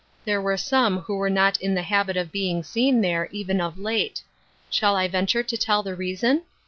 [0.25, 3.77] There were some who were not in the habit of being seen there, even of
[3.77, 4.23] late.
[4.71, 6.41] Shall I venture to tell the reason